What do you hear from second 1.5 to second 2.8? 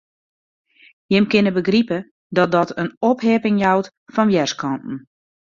begripe dat dat